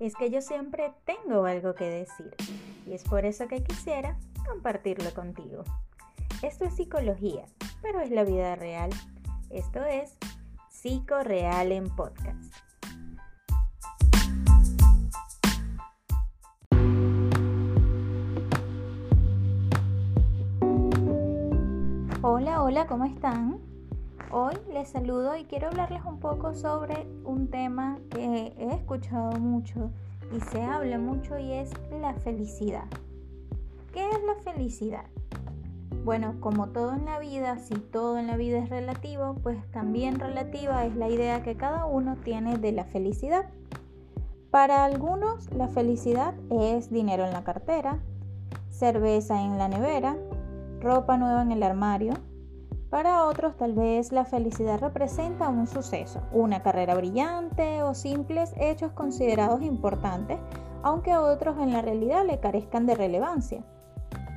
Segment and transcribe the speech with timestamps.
[0.00, 2.34] es que yo siempre tengo algo que decir
[2.86, 4.16] y es por eso que quisiera
[4.46, 5.64] compartirlo contigo.
[6.42, 7.44] Esto es psicología,
[7.82, 8.90] pero es la vida real.
[9.50, 10.16] Esto es
[10.70, 12.54] Psico Real en Podcast.
[22.22, 23.67] Hola, hola, ¿cómo están?
[24.30, 29.90] Hoy les saludo y quiero hablarles un poco sobre un tema que he escuchado mucho
[30.36, 32.84] y se habla mucho y es la felicidad.
[33.90, 35.06] ¿Qué es la felicidad?
[36.04, 40.20] Bueno, como todo en la vida, si todo en la vida es relativo, pues también
[40.20, 43.46] relativa es la idea que cada uno tiene de la felicidad.
[44.50, 47.98] Para algunos la felicidad es dinero en la cartera,
[48.68, 50.18] cerveza en la nevera,
[50.80, 52.12] ropa nueva en el armario,
[52.90, 58.92] para otros tal vez la felicidad representa un suceso, una carrera brillante o simples hechos
[58.92, 60.38] considerados importantes,
[60.82, 63.62] aunque otros en la realidad le carezcan de relevancia.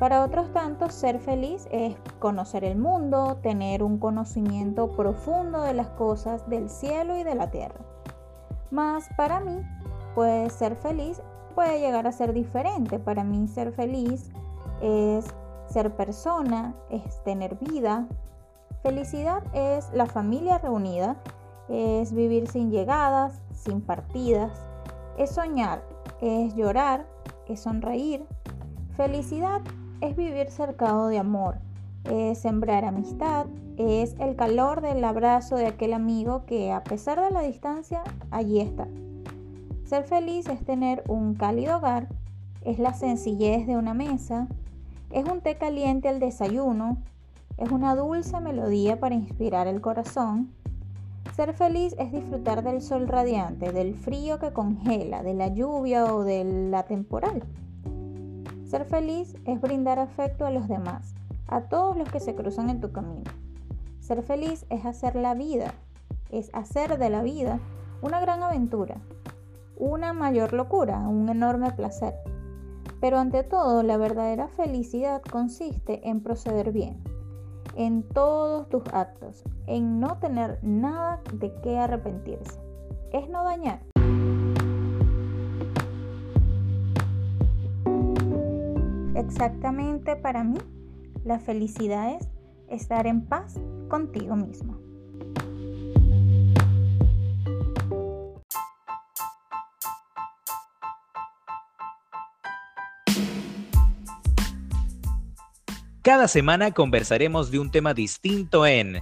[0.00, 5.90] Para otros tantos, ser feliz es conocer el mundo, tener un conocimiento profundo de las
[5.90, 7.78] cosas del cielo y de la tierra.
[8.72, 9.62] Mas para mí,
[10.16, 11.22] pues ser feliz
[11.54, 12.98] puede llegar a ser diferente.
[12.98, 14.32] Para mí ser feliz
[14.80, 15.26] es
[15.68, 18.08] ser persona, es tener vida,
[18.82, 21.16] Felicidad es la familia reunida,
[21.68, 24.50] es vivir sin llegadas, sin partidas,
[25.16, 25.84] es soñar,
[26.20, 27.06] es llorar,
[27.46, 28.24] es sonreír.
[28.96, 29.60] Felicidad
[30.00, 31.58] es vivir cercado de amor,
[32.10, 37.30] es sembrar amistad, es el calor del abrazo de aquel amigo que a pesar de
[37.30, 38.88] la distancia, allí está.
[39.84, 42.08] Ser feliz es tener un cálido hogar,
[42.62, 44.48] es la sencillez de una mesa,
[45.10, 46.98] es un té caliente al desayuno,
[47.56, 50.52] es una dulce melodía para inspirar el corazón.
[51.34, 56.24] Ser feliz es disfrutar del sol radiante, del frío que congela, de la lluvia o
[56.24, 57.42] de la temporal.
[58.64, 61.14] Ser feliz es brindar afecto a los demás,
[61.46, 63.30] a todos los que se cruzan en tu camino.
[64.00, 65.72] Ser feliz es hacer la vida,
[66.30, 67.60] es hacer de la vida
[68.02, 68.96] una gran aventura,
[69.76, 72.14] una mayor locura, un enorme placer.
[73.00, 77.02] Pero ante todo, la verdadera felicidad consiste en proceder bien,
[77.76, 82.60] en todos tus actos, en no tener nada de qué arrepentirse.
[83.12, 83.80] Es no dañar.
[89.14, 90.58] Exactamente para mí,
[91.24, 92.28] la felicidad es
[92.68, 94.91] estar en paz contigo mismo.
[106.02, 108.98] Cada semana conversaremos de un tema distinto en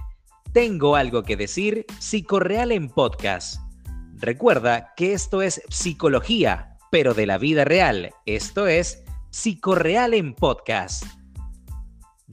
[0.53, 3.59] Tengo algo que decir, Psicorreal en podcast.
[4.17, 8.11] Recuerda que esto es psicología, pero de la vida real.
[8.27, 11.03] Esto es Psicorreal en podcast.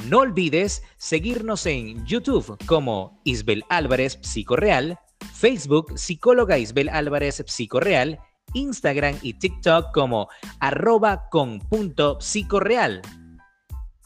[0.04, 4.98] No olvides seguirnos en YouTube como Isbel Álvarez Psicorreal,
[5.32, 8.18] Facebook Psicóloga Isbel Álvarez Psicorreal,
[8.52, 10.28] Instagram y TikTok como
[10.60, 13.00] arroba con punto psicorreal.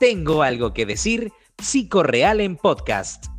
[0.02, 3.31] Tengo algo que decir, Psicorreal en podcast.